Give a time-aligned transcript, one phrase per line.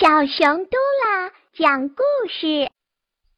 [0.00, 2.70] 小熊嘟啦讲故事：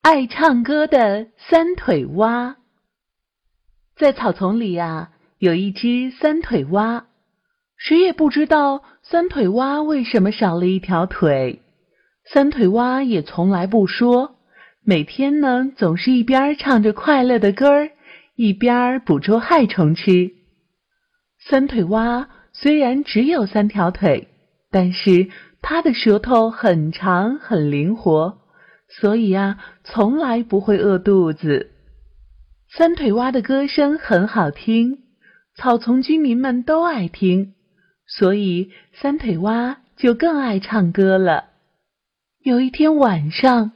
[0.00, 2.56] 爱唱歌的三腿蛙。
[3.94, 7.08] 在草丛里啊，有一只三腿蛙，
[7.76, 11.60] 谁也不知道三腿蛙为什么少了一条腿。
[12.24, 14.36] 三腿蛙也从来不说，
[14.82, 17.90] 每天呢，总是一边唱着快乐的歌儿，
[18.34, 20.30] 一边捕捉害虫吃。
[21.38, 24.28] 三腿蛙虽然只有三条腿，
[24.70, 25.28] 但是
[25.62, 28.38] 它的舌头很长很灵活，
[28.88, 31.72] 所以啊，从来不会饿肚子。
[32.68, 34.98] 三腿蛙的歌声很好听，
[35.56, 37.54] 草丛居民们都爱听，
[38.06, 41.46] 所以三腿蛙就更爱唱歌了。
[42.42, 43.72] 有一天晚上，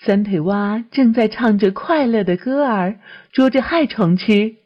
[0.00, 3.00] 三腿蛙正在唱着快乐的歌儿，
[3.32, 4.56] 捉着害虫吃，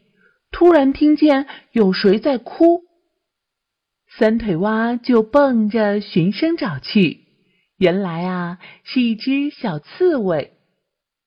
[0.52, 2.82] 突然听见有谁在哭。
[4.18, 7.24] 三腿蛙就蹦着寻声找去，
[7.76, 10.52] 原来啊是一只小刺猬。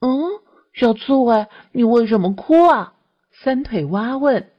[0.02, 0.42] 嗯，
[0.74, 2.94] 小刺猬，你为什么哭啊？
[3.44, 4.52] 三腿蛙问。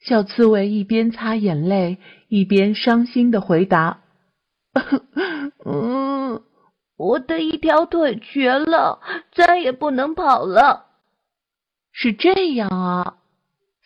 [0.00, 1.98] 小刺猬一边擦眼泪，
[2.28, 4.02] 一边伤心的回答
[5.64, 6.42] ：“嗯。”
[6.98, 10.86] 我的一条腿瘸了，再也不能跑了。
[11.92, 13.18] 是这样啊！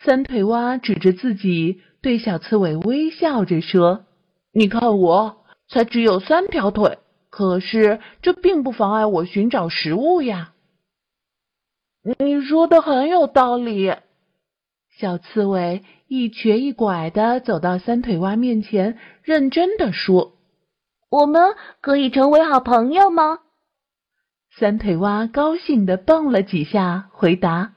[0.02, 4.04] 三腿蛙指着自己，对小刺猬微笑着说
[4.52, 6.98] ：“你看我，才只有三条腿，
[7.30, 10.52] 可是这并不妨碍我寻找食物呀。”
[12.18, 13.94] 你说的很有道理。
[14.98, 20.32] 小刺猬一瘸一拐的走到三腿蛙面前，认真的说。
[21.08, 23.38] 我们可以成为好朋友吗？
[24.58, 27.74] 三腿蛙高兴的蹦了几下，回答：“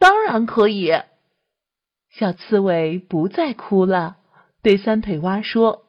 [0.00, 0.90] 当然可以。”
[2.12, 4.16] 小刺猬不再哭了，
[4.62, 5.86] 对三腿蛙说：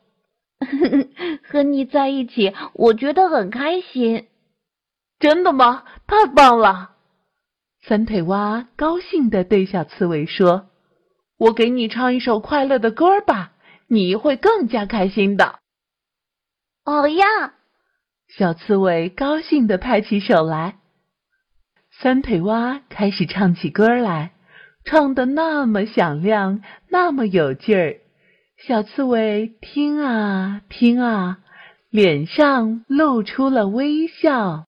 [1.44, 4.28] “和你在一起，我觉得很开心。”
[5.20, 5.84] 真的吗？
[6.08, 6.92] 太棒了！
[7.86, 10.70] 三腿蛙高兴的对小刺猬说
[11.38, 13.54] ：“我给你唱一首快乐的歌吧，
[13.88, 15.60] 你会更加开心的。”
[16.86, 17.26] 哦呀！
[18.28, 20.80] 小刺猬高兴的拍起手来。
[21.92, 24.33] 三腿蛙开始唱起歌来，
[24.86, 27.98] 唱得那么响亮，那么有劲儿。
[28.68, 31.40] 小刺猬听啊听啊，
[31.90, 34.66] 脸上露出了微笑。